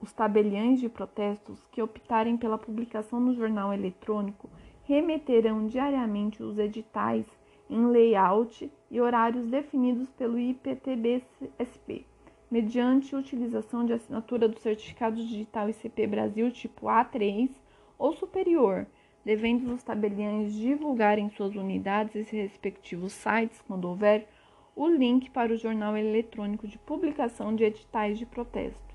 Os 0.00 0.10
tabeliães 0.14 0.80
de 0.80 0.88
protestos 0.88 1.66
que 1.66 1.82
optarem 1.82 2.38
pela 2.38 2.56
publicação 2.56 3.20
no 3.20 3.34
jornal 3.34 3.74
eletrônico 3.74 4.48
remeterão 4.84 5.66
diariamente 5.66 6.42
os 6.42 6.58
editais 6.58 7.26
em 7.68 7.84
layout 7.88 8.72
e 8.90 9.00
horários 9.00 9.46
definidos 9.46 10.08
pelo 10.10 10.38
IPTB-SP, 10.38 12.06
mediante 12.50 13.14
utilização 13.14 13.84
de 13.84 13.92
assinatura 13.92 14.48
do 14.48 14.58
certificado 14.58 15.16
digital 15.16 15.68
ICP 15.68 16.06
Brasil 16.06 16.50
tipo 16.50 16.86
A3 16.86 17.50
ou 17.98 18.14
superior, 18.14 18.86
devendo 19.24 19.72
os 19.72 19.82
tabeliães 19.82 20.54
divulgar 20.54 21.18
em 21.18 21.28
suas 21.30 21.54
unidades 21.54 22.32
e 22.32 22.36
respectivos 22.36 23.12
sites, 23.12 23.60
quando 23.66 23.88
houver, 23.88 24.28
o 24.74 24.88
link 24.88 25.28
para 25.30 25.52
o 25.52 25.56
jornal 25.56 25.96
eletrônico 25.96 26.66
de 26.66 26.78
publicação 26.78 27.54
de 27.54 27.64
editais 27.64 28.18
de 28.18 28.24
protesto. 28.24 28.94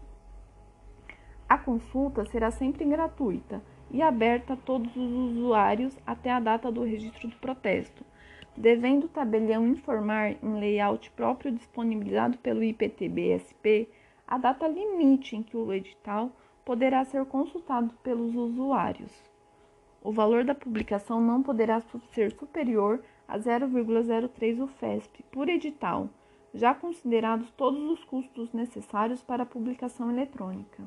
A 1.47 1.57
consulta 1.57 2.25
será 2.25 2.49
sempre 2.49 2.85
gratuita 2.85 3.61
e 3.91 4.01
aberta 4.01 4.53
a 4.53 4.57
todos 4.57 4.95
os 4.95 5.11
usuários 5.11 5.95
até 6.03 6.31
a 6.31 6.39
data 6.39 6.71
do 6.71 6.83
registro 6.83 7.27
do 7.27 7.35
protesto, 7.35 8.03
devendo 8.55 9.05
o 9.05 9.09
tabelião 9.09 9.67
informar 9.67 10.35
em 10.43 10.59
layout 10.59 11.09
próprio 11.11 11.51
disponibilizado 11.51 12.37
pelo 12.37 12.63
IPTB-SP 12.63 13.89
a 14.27 14.37
data 14.37 14.67
limite 14.67 15.35
em 15.35 15.43
que 15.43 15.57
o 15.57 15.73
edital 15.73 16.31
poderá 16.63 17.03
ser 17.05 17.25
consultado 17.25 17.93
pelos 18.03 18.35
usuários 18.35 19.33
o 20.03 20.11
valor 20.11 20.43
da 20.43 20.53
publicação 20.53 21.21
não 21.21 21.41
poderá 21.41 21.81
ser 22.11 22.33
superior 22.33 23.01
a 23.25 23.39
0,03 23.39 24.61
UFESP 24.61 25.23
por 25.31 25.47
edital, 25.47 26.09
já 26.53 26.75
considerados 26.75 27.49
todos 27.51 27.81
os 27.89 28.03
custos 28.03 28.51
necessários 28.51 29.23
para 29.23 29.43
a 29.43 29.45
publicação 29.45 30.11
eletrônica. 30.11 30.83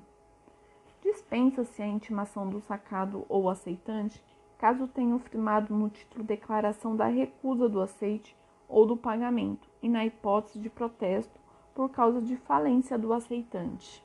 Dispensa-se 1.02 1.80
a 1.80 1.86
intimação 1.86 2.48
do 2.50 2.60
sacado 2.60 3.24
ou 3.26 3.48
aceitante 3.48 4.22
caso 4.58 4.88
tenha 4.88 5.18
firmado 5.18 5.74
no 5.74 5.88
título 5.88 6.24
declaração 6.24 6.96
da 6.96 7.06
recusa 7.06 7.68
do 7.68 7.80
aceite 7.80 8.36
ou 8.68 8.86
do 8.86 8.96
pagamento 8.96 9.68
e 9.82 9.88
na 9.88 10.04
hipótese 10.04 10.58
de 10.58 10.70
protesto 10.70 11.38
por 11.74 11.90
causa 11.90 12.20
de 12.20 12.36
falência 12.36 12.98
do 12.98 13.12
aceitante 13.12 14.04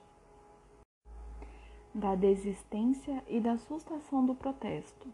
da 1.93 2.15
desistência 2.15 3.23
e 3.27 3.39
da 3.39 3.57
sustação 3.57 4.25
do 4.25 4.33
protesto. 4.33 5.07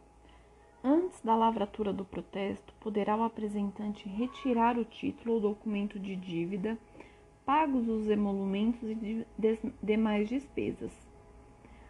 Antes 0.84 1.20
da 1.22 1.36
lavratura 1.36 1.92
do 1.92 2.06
protesto, 2.06 2.74
poderá 2.80 3.16
o 3.16 3.24
apresentante 3.24 4.08
retirar 4.08 4.78
o 4.78 4.86
título 4.86 5.36
ou 5.36 5.42
documento 5.42 6.00
de 6.00 6.16
dívida, 6.16 6.78
pagos 7.46 7.88
os 7.88 8.08
emolumentos 8.08 8.84
e 8.84 9.26
demais 9.82 10.30
despesas. 10.30 11.07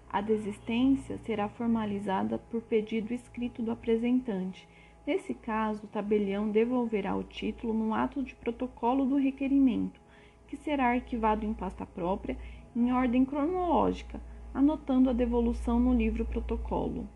A 0.09 0.21
desistência 0.21 1.17
será 1.19 1.49
formalizada 1.49 2.37
por 2.37 2.61
pedido 2.61 3.13
escrito 3.13 3.61
do 3.61 3.71
apresentante. 3.71 4.67
Nesse 5.05 5.33
caso, 5.33 5.85
o 5.85 5.87
tabelião 5.87 6.49
devolverá 6.49 7.15
o 7.15 7.23
título 7.23 7.73
no 7.73 7.93
ato 7.93 8.23
de 8.23 8.35
protocolo 8.35 9.05
do 9.05 9.17
requerimento, 9.17 9.99
que 10.47 10.57
será 10.57 10.89
arquivado 10.91 11.45
em 11.45 11.53
pasta 11.53 11.85
própria 11.85 12.37
em 12.75 12.91
ordem 12.91 13.25
cronológica 13.25 14.21
anotando 14.57 15.11
a 15.11 15.13
devolução 15.13 15.79
no 15.79 15.93
livro 15.93 16.25
protocolo. 16.25 17.07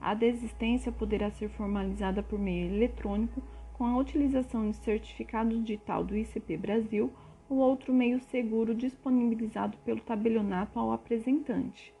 A 0.00 0.14
desistência 0.14 0.92
poderá 0.92 1.28
ser 1.28 1.48
formalizada 1.48 2.22
por 2.22 2.38
meio 2.38 2.72
eletrônico 2.72 3.42
com 3.72 3.84
a 3.84 3.96
utilização 3.96 4.70
de 4.70 4.76
certificado 4.76 5.60
digital 5.60 6.04
do 6.04 6.16
ICP 6.16 6.56
Brasil 6.56 7.12
ou 7.50 7.58
outro 7.58 7.92
meio 7.92 8.20
seguro 8.20 8.76
disponibilizado 8.76 9.76
pelo 9.78 10.00
tabelionato 10.00 10.78
ao 10.78 10.92
apresentante. 10.92 11.92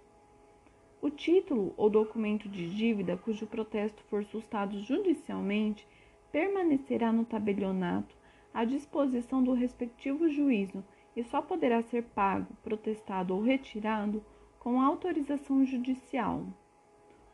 O 1.00 1.10
título 1.10 1.72
ou 1.76 1.88
documento 1.88 2.48
de 2.48 2.68
dívida 2.68 3.16
cujo 3.16 3.46
protesto 3.46 4.02
for 4.10 4.24
sustado 4.24 4.80
judicialmente 4.80 5.86
permanecerá 6.32 7.12
no 7.12 7.24
tabelionato 7.24 8.16
à 8.52 8.64
disposição 8.64 9.40
do 9.42 9.52
respectivo 9.52 10.28
juízo 10.28 10.84
e 11.14 11.22
só 11.22 11.40
poderá 11.40 11.82
ser 11.82 12.02
pago, 12.02 12.52
protestado 12.64 13.32
ou 13.32 13.40
retirado 13.40 14.24
com 14.58 14.80
autorização 14.80 15.64
judicial. 15.64 16.44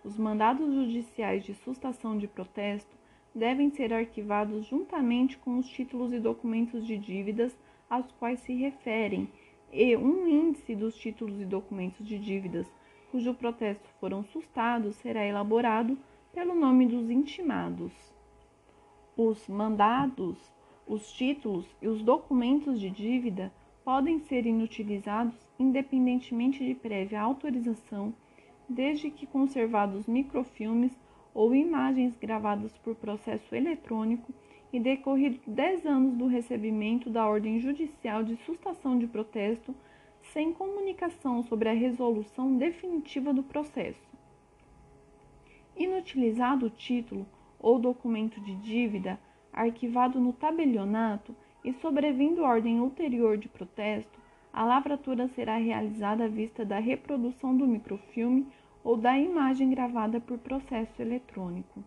Os 0.04 0.18
mandados 0.18 0.74
judiciais 0.74 1.42
de 1.42 1.54
sustação 1.54 2.18
de 2.18 2.28
protesto 2.28 2.94
devem 3.34 3.70
ser 3.70 3.94
arquivados 3.94 4.66
juntamente 4.66 5.38
com 5.38 5.56
os 5.56 5.66
títulos 5.66 6.12
e 6.12 6.20
documentos 6.20 6.86
de 6.86 6.98
dívidas 6.98 7.56
aos 7.88 8.12
quais 8.12 8.40
se 8.40 8.52
referem 8.52 9.26
e 9.72 9.96
um 9.96 10.28
índice 10.28 10.76
dos 10.76 10.94
títulos 10.94 11.40
e 11.40 11.46
documentos 11.46 12.06
de 12.06 12.18
dívidas 12.18 12.70
cujo 13.14 13.32
protesto 13.32 13.88
foram 14.00 14.24
sustados 14.24 14.96
será 14.96 15.24
elaborado 15.24 15.96
pelo 16.32 16.52
nome 16.52 16.84
dos 16.84 17.08
intimados. 17.08 17.92
Os 19.16 19.46
mandados, 19.46 20.36
os 20.84 21.12
títulos 21.12 21.64
e 21.80 21.86
os 21.86 22.02
documentos 22.02 22.80
de 22.80 22.90
dívida 22.90 23.52
podem 23.84 24.18
ser 24.18 24.46
inutilizados 24.46 25.32
independentemente 25.60 26.66
de 26.66 26.74
prévia 26.74 27.20
autorização, 27.20 28.12
desde 28.68 29.12
que 29.12 29.28
conservados 29.28 30.08
microfilmes 30.08 30.98
ou 31.32 31.54
imagens 31.54 32.16
gravadas 32.16 32.76
por 32.78 32.96
processo 32.96 33.54
eletrônico 33.54 34.34
e 34.72 34.80
decorrido 34.80 35.38
10 35.46 35.86
anos 35.86 36.16
do 36.16 36.26
recebimento 36.26 37.08
da 37.08 37.24
ordem 37.28 37.60
judicial 37.60 38.24
de 38.24 38.34
sustação 38.38 38.98
de 38.98 39.06
protesto, 39.06 39.72
sem 40.32 40.52
comunicação 40.52 41.42
sobre 41.44 41.68
a 41.68 41.72
resolução 41.72 42.56
definitiva 42.56 43.32
do 43.32 43.42
processo. 43.42 44.08
Inutilizado 45.76 46.66
o 46.66 46.70
título 46.70 47.26
ou 47.58 47.78
documento 47.78 48.40
de 48.40 48.54
dívida 48.56 49.18
arquivado 49.52 50.18
no 50.18 50.32
tabelionato 50.32 51.34
e 51.64 51.72
sobrevindo 51.74 52.42
ordem 52.42 52.80
ulterior 52.80 53.38
de 53.38 53.48
protesto, 53.48 54.18
a 54.52 54.64
lavratura 54.64 55.28
será 55.28 55.56
realizada 55.56 56.24
à 56.24 56.28
vista 56.28 56.64
da 56.64 56.78
reprodução 56.78 57.56
do 57.56 57.66
microfilme 57.66 58.46
ou 58.84 58.96
da 58.96 59.18
imagem 59.18 59.70
gravada 59.70 60.20
por 60.20 60.38
processo 60.38 61.00
eletrônico. 61.00 61.82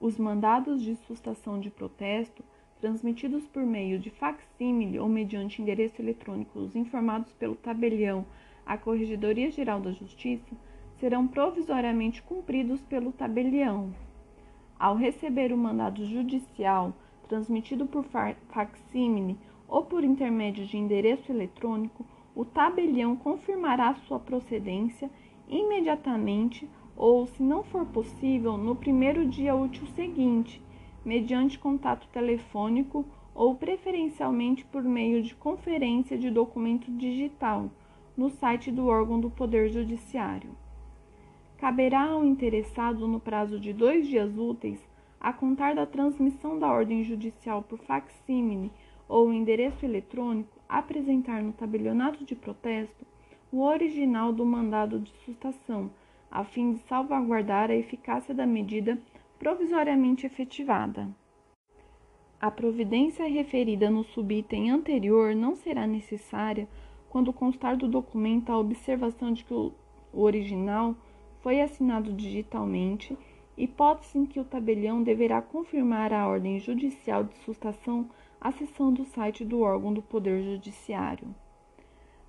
Os 0.00 0.18
mandados 0.18 0.82
de 0.82 0.96
sustação 0.96 1.60
de 1.60 1.70
protesto, 1.70 2.42
transmitidos 2.80 3.46
por 3.46 3.64
meio 3.64 3.98
de 3.98 4.10
facsímile 4.10 4.98
ou 4.98 5.08
mediante 5.08 5.60
endereço 5.60 6.00
eletrônico, 6.00 6.58
os 6.58 6.76
informados 6.76 7.32
pelo 7.32 7.54
tabelião 7.54 8.24
à 8.64 8.76
Corregedoria 8.76 9.50
Geral 9.50 9.80
da 9.80 9.92
Justiça, 9.92 10.54
serão 10.98 11.26
provisoriamente 11.26 12.22
cumpridos 12.22 12.80
pelo 12.82 13.12
tabelião. 13.12 13.92
Ao 14.78 14.94
receber 14.94 15.52
o 15.52 15.56
mandado 15.56 16.04
judicial 16.04 16.92
transmitido 17.28 17.86
por 17.86 18.04
facsímile 18.48 19.36
ou 19.68 19.84
por 19.84 20.04
intermédio 20.04 20.66
de 20.66 20.76
endereço 20.76 21.30
eletrônico, 21.32 22.04
o 22.34 22.44
tabelião 22.44 23.16
confirmará 23.16 23.94
sua 24.06 24.18
procedência 24.18 25.10
imediatamente 25.48 26.68
ou, 26.96 27.26
se 27.26 27.42
não 27.42 27.62
for 27.62 27.84
possível, 27.86 28.56
no 28.56 28.76
primeiro 28.76 29.26
dia 29.26 29.54
útil 29.54 29.86
seguinte, 29.88 30.62
mediante 31.06 31.56
contato 31.56 32.08
telefônico 32.08 33.06
ou 33.32 33.54
preferencialmente 33.54 34.64
por 34.64 34.82
meio 34.82 35.22
de 35.22 35.36
conferência 35.36 36.18
de 36.18 36.28
documento 36.28 36.90
digital 36.90 37.70
no 38.16 38.28
site 38.28 38.72
do 38.72 38.88
órgão 38.88 39.20
do 39.20 39.30
Poder 39.30 39.68
Judiciário. 39.68 40.50
Caberá 41.58 42.02
ao 42.06 42.24
interessado, 42.24 43.06
no 43.06 43.20
prazo 43.20 43.60
de 43.60 43.72
dois 43.72 44.08
dias 44.08 44.36
úteis, 44.36 44.80
a 45.20 45.32
contar 45.32 45.76
da 45.76 45.86
transmissão 45.86 46.58
da 46.58 46.66
ordem 46.66 47.04
judicial 47.04 47.62
por 47.62 47.78
facsímile 47.78 48.72
ou 49.08 49.32
endereço 49.32 49.84
eletrônico, 49.84 50.58
apresentar 50.68 51.40
no 51.40 51.52
tabelionato 51.52 52.24
de 52.24 52.34
protesto 52.34 53.06
o 53.52 53.62
original 53.62 54.32
do 54.32 54.44
mandado 54.44 54.98
de 54.98 55.12
sustação 55.24 55.88
a 56.28 56.42
fim 56.42 56.72
de 56.72 56.80
salvaguardar 56.80 57.70
a 57.70 57.76
eficácia 57.76 58.34
da 58.34 58.44
medida 58.44 58.98
provisoriamente 59.38 60.26
efetivada. 60.26 61.08
A 62.40 62.50
providência 62.50 63.26
referida 63.28 63.90
no 63.90 64.04
subitem 64.04 64.70
anterior 64.70 65.34
não 65.34 65.54
será 65.56 65.86
necessária 65.86 66.68
quando 67.08 67.32
constar 67.32 67.76
do 67.76 67.88
documento 67.88 68.50
a 68.50 68.58
observação 68.58 69.32
de 69.32 69.44
que 69.44 69.54
o 69.54 69.72
original 70.12 70.94
foi 71.40 71.60
assinado 71.60 72.12
digitalmente, 72.12 73.16
hipótese 73.56 74.18
em 74.18 74.26
que 74.26 74.38
o 74.38 74.44
tabelião 74.44 75.02
deverá 75.02 75.40
confirmar 75.40 76.12
a 76.12 76.26
ordem 76.26 76.58
judicial 76.58 77.24
de 77.24 77.36
sustação 77.38 78.08
acessando 78.40 79.02
o 79.02 79.06
site 79.06 79.44
do 79.44 79.60
órgão 79.60 79.92
do 79.92 80.02
Poder 80.02 80.42
Judiciário. 80.42 81.34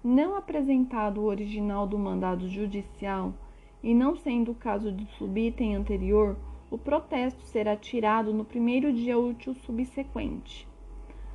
Não 0.03 0.35
apresentado 0.35 1.19
o 1.19 1.25
original 1.25 1.85
do 1.85 1.97
mandado 1.99 2.47
judicial, 2.47 3.33
e 3.83 3.93
não 3.93 4.15
sendo 4.15 4.51
o 4.51 4.55
caso 4.55 4.91
de 4.91 5.05
subitem 5.17 5.75
anterior, 5.75 6.37
o 6.69 6.77
protesto 6.77 7.41
será 7.43 7.75
tirado 7.75 8.33
no 8.33 8.43
primeiro 8.43 8.91
dia 8.91 9.17
útil 9.17 9.53
subsequente. 9.55 10.67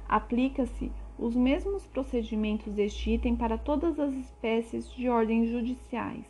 Aplica-se 0.08 0.92
os 1.18 1.34
mesmos 1.34 1.86
procedimentos 1.86 2.72
deste 2.74 3.12
item 3.12 3.34
para 3.34 3.56
todas 3.56 3.98
as 3.98 4.12
espécies 4.14 4.90
de 4.90 5.08
ordens 5.08 5.48
judiciais. 5.48 6.26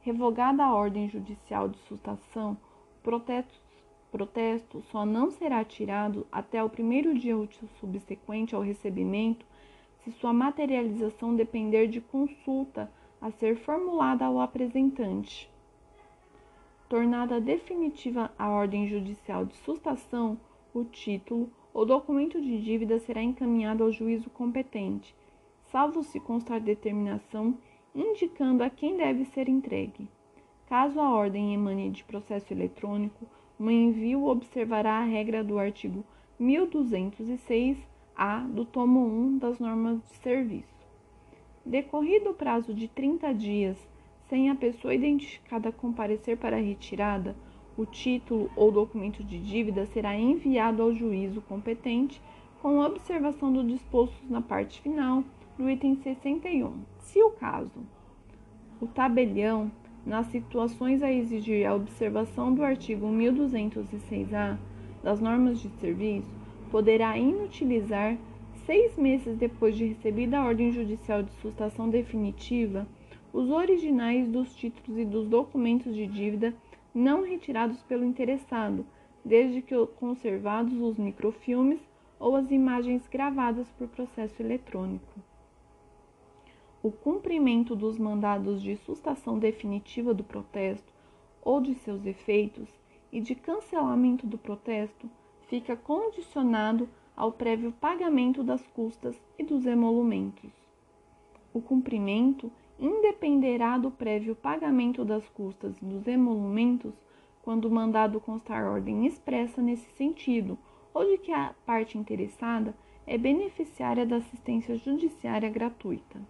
Revogada 0.00 0.64
a 0.64 0.74
ordem 0.74 1.08
judicial 1.08 1.68
de 1.68 1.78
sustação, 1.80 2.56
o 2.98 3.02
protesto, 3.02 3.60
protesto 4.10 4.82
só 4.90 5.04
não 5.04 5.30
será 5.30 5.64
tirado 5.64 6.26
até 6.32 6.64
o 6.64 6.70
primeiro 6.70 7.14
dia 7.18 7.36
útil 7.36 7.68
subsequente 7.78 8.54
ao 8.54 8.62
recebimento 8.62 9.44
se 10.02 10.10
sua 10.12 10.32
materialização 10.32 11.36
depender 11.36 11.88
de 11.88 12.00
consulta 12.00 12.90
a 13.20 13.30
ser 13.30 13.56
formulada 13.56 14.24
ao 14.24 14.40
apresentante. 14.40 15.51
Tornada 16.92 17.40
definitiva 17.40 18.30
a 18.38 18.50
ordem 18.50 18.86
judicial 18.86 19.46
de 19.46 19.56
sustação, 19.56 20.38
o 20.74 20.84
título 20.84 21.50
ou 21.72 21.86
documento 21.86 22.38
de 22.38 22.60
dívida 22.60 22.98
será 22.98 23.22
encaminhado 23.22 23.82
ao 23.82 23.90
juízo 23.90 24.28
competente, 24.28 25.16
salvo 25.70 26.02
se 26.02 26.20
constar 26.20 26.60
determinação 26.60 27.56
indicando 27.94 28.62
a 28.62 28.68
quem 28.68 28.98
deve 28.98 29.24
ser 29.24 29.48
entregue. 29.48 30.06
Caso 30.66 31.00
a 31.00 31.10
ordem 31.10 31.54
emane 31.54 31.88
de 31.88 32.04
processo 32.04 32.52
eletrônico, 32.52 33.26
o 33.58 33.70
envio 33.70 34.26
observará 34.26 34.98
a 34.98 35.04
regra 35.04 35.42
do 35.42 35.58
artigo 35.58 36.04
1206-A 36.38 38.40
do 38.40 38.66
tomo 38.66 39.00
1 39.00 39.38
das 39.38 39.58
normas 39.58 39.98
de 40.02 40.14
serviço. 40.16 40.86
Decorrido 41.64 42.32
o 42.32 42.34
prazo 42.34 42.74
de 42.74 42.86
30 42.86 43.32
dias 43.32 43.91
sem 44.32 44.48
a 44.48 44.54
pessoa 44.54 44.94
identificada 44.94 45.70
comparecer 45.70 46.38
para 46.38 46.56
a 46.56 46.58
retirada, 46.58 47.36
o 47.76 47.84
título 47.84 48.50
ou 48.56 48.72
documento 48.72 49.22
de 49.22 49.38
dívida 49.38 49.84
será 49.84 50.18
enviado 50.18 50.82
ao 50.82 50.94
juízo 50.94 51.42
competente 51.42 52.18
com 52.62 52.78
observação 52.78 53.52
do 53.52 53.62
disposto 53.62 54.16
na 54.30 54.40
parte 54.40 54.80
final 54.80 55.22
do 55.58 55.68
item 55.68 55.96
61. 55.96 56.72
Se 57.00 57.22
o 57.22 57.32
caso, 57.32 57.78
o 58.80 58.86
tabelião, 58.86 59.70
nas 60.06 60.28
situações 60.28 61.02
a 61.02 61.12
exigir 61.12 61.66
a 61.66 61.74
observação 61.74 62.54
do 62.54 62.64
artigo 62.64 63.08
1206-A 63.08 64.56
das 65.02 65.20
normas 65.20 65.60
de 65.60 65.68
serviço, 65.72 66.32
poderá 66.70 67.18
inutilizar 67.18 68.16
seis 68.64 68.96
meses 68.96 69.36
depois 69.36 69.76
de 69.76 69.84
recebida 69.84 70.38
a 70.38 70.46
ordem 70.46 70.72
judicial 70.72 71.22
de 71.22 71.32
sustação 71.32 71.90
definitiva, 71.90 72.88
os 73.32 73.50
originais 73.50 74.28
dos 74.28 74.54
títulos 74.54 74.98
e 74.98 75.04
dos 75.04 75.26
documentos 75.26 75.94
de 75.94 76.06
dívida 76.06 76.54
não 76.94 77.22
retirados 77.22 77.82
pelo 77.82 78.04
interessado, 78.04 78.84
desde 79.24 79.62
que 79.62 79.74
conservados 79.98 80.78
os 80.78 80.98
microfilmes 80.98 81.80
ou 82.20 82.36
as 82.36 82.50
imagens 82.50 83.08
gravadas 83.08 83.68
por 83.72 83.88
processo 83.88 84.42
eletrônico. 84.42 85.20
O 86.82 86.90
cumprimento 86.90 87.74
dos 87.74 87.98
mandados 87.98 88.60
de 88.60 88.76
sustação 88.76 89.38
definitiva 89.38 90.12
do 90.12 90.24
protesto 90.24 90.92
ou 91.40 91.60
de 91.60 91.74
seus 91.76 92.04
efeitos 92.04 92.68
e 93.10 93.20
de 93.20 93.34
cancelamento 93.34 94.26
do 94.26 94.36
protesto 94.36 95.08
fica 95.48 95.76
condicionado 95.76 96.88
ao 97.16 97.32
prévio 97.32 97.72
pagamento 97.72 98.42
das 98.42 98.66
custas 98.68 99.20
e 99.38 99.44
dos 99.44 99.64
emolumentos. 99.64 100.50
O 101.52 101.60
cumprimento 101.60 102.50
independerá 102.82 103.78
do 103.78 103.92
prévio 103.92 104.34
pagamento 104.34 105.04
das 105.04 105.28
custas 105.28 105.80
e 105.80 105.84
dos 105.84 106.08
emolumentos 106.08 106.92
quando 107.40 107.66
o 107.66 107.70
mandado 107.70 108.20
constar 108.20 108.64
ordem 108.64 109.06
expressa 109.06 109.62
nesse 109.62 109.88
sentido 109.92 110.58
ou 110.92 111.04
de 111.04 111.18
que 111.18 111.30
a 111.30 111.54
parte 111.64 111.96
interessada 111.96 112.74
é 113.06 113.16
beneficiária 113.16 114.04
da 114.04 114.16
assistência 114.16 114.76
judiciária 114.76 115.48
gratuita. 115.48 116.20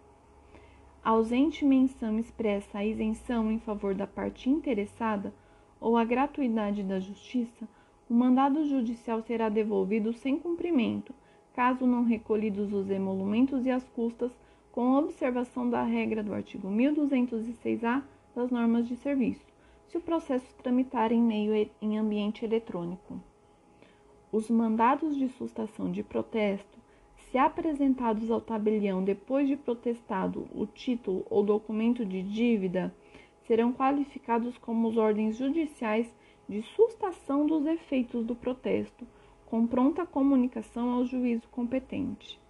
Ausente 1.03 1.65
menção 1.65 2.19
expressa 2.19 2.79
a 2.79 2.85
isenção 2.85 3.51
em 3.51 3.59
favor 3.59 3.95
da 3.95 4.07
parte 4.07 4.51
interessada 4.51 5.35
ou 5.81 5.97
a 5.97 6.05
gratuidade 6.05 6.83
da 6.83 7.01
justiça, 7.01 7.67
o 8.09 8.15
mandado 8.15 8.65
judicial 8.67 9.23
será 9.23 9.49
devolvido 9.49 10.13
sem 10.13 10.39
cumprimento, 10.39 11.15
caso 11.55 11.87
não 11.87 12.05
recolhidos 12.05 12.73
os 12.73 12.91
emolumentos 12.91 13.65
e 13.65 13.71
as 13.71 13.89
custas, 13.89 14.33
com 14.73 14.97
observação 14.97 15.69
da 15.69 15.85
regra 15.85 16.23
do 16.23 16.33
artigo 16.33 16.69
1206-A 16.69 18.03
das 18.35 18.51
normas 18.51 18.89
de 18.89 18.97
serviço, 18.97 19.45
se 19.87 19.99
o 19.99 20.01
processo 20.01 20.47
tramitar 20.57 21.13
em 21.13 21.21
meio 21.21 21.71
em 21.81 21.99
ambiente 21.99 22.43
eletrônico. 22.43 23.21
Os 24.33 24.49
mandados 24.49 25.15
de 25.15 25.29
sustação 25.29 25.93
de 25.93 26.03
protesto, 26.03 26.79
se 27.17 27.37
apresentados 27.37 28.31
ao 28.31 28.41
tabelião 28.41 29.05
depois 29.05 29.47
de 29.47 29.57
protestado 29.57 30.49
o 30.55 30.65
título 30.65 31.27
ou 31.29 31.45
documento 31.45 32.03
de 32.03 32.23
dívida, 32.23 32.95
serão 33.47 33.75
qualificados 33.75 34.57
como 34.57 34.89
os 34.89 34.97
ordens 34.97 35.37
judiciais 35.37 36.11
de 36.49 36.63
sustação 36.63 37.47
dos 37.47 37.67
efeitos 37.67 38.25
do 38.25 38.35
protesto, 38.35 39.07
com 39.45 39.67
pronta 39.67 40.07
comunicação 40.07 40.93
ao 40.93 41.05
juízo 41.05 41.47
competente. 41.51 42.42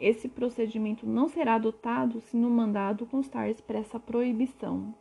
Esse 0.00 0.28
procedimento 0.28 1.06
não 1.06 1.28
será 1.28 1.56
adotado 1.56 2.22
se 2.22 2.34
no 2.34 2.48
mandado 2.48 3.04
constar 3.04 3.50
expressa 3.50 4.00
proibição. 4.00 4.94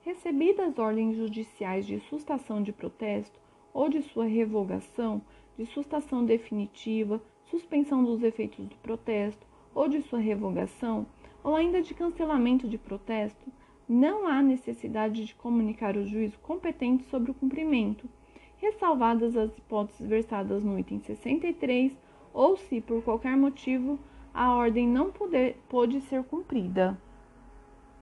Recebidas 0.00 0.78
ordens 0.78 1.16
judiciais 1.16 1.86
de 1.86 2.00
sustação 2.00 2.62
de 2.62 2.72
protesto 2.72 3.38
ou 3.72 3.90
de 3.90 4.00
sua 4.00 4.24
revogação, 4.24 5.20
de 5.58 5.66
sustação 5.66 6.24
definitiva, 6.24 7.22
suspensão 7.50 8.02
dos 8.02 8.22
efeitos 8.22 8.64
do 8.66 8.76
protesto 8.76 9.46
ou 9.74 9.86
de 9.88 10.00
sua 10.00 10.18
revogação, 10.18 11.06
ou 11.44 11.54
ainda 11.54 11.82
de 11.82 11.92
cancelamento 11.92 12.66
de 12.66 12.78
protesto, 12.78 13.52
não 13.86 14.26
há 14.26 14.42
necessidade 14.42 15.26
de 15.26 15.34
comunicar 15.34 15.98
o 15.98 16.06
juízo 16.06 16.38
competente 16.38 17.04
sobre 17.04 17.30
o 17.30 17.34
cumprimento, 17.34 18.08
ressalvadas 18.56 19.36
as 19.36 19.56
hipóteses 19.58 20.06
versadas 20.06 20.62
no 20.62 20.78
item 20.78 21.00
63, 21.00 21.92
ou 22.32 22.56
se, 22.56 22.80
por 22.80 23.02
qualquer 23.02 23.36
motivo, 23.36 23.98
a 24.32 24.54
ordem 24.54 24.88
não 24.88 25.10
puder, 25.10 25.56
pôde 25.68 26.00
ser 26.02 26.22
cumprida. 26.24 26.96